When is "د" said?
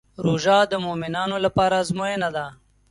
0.71-0.73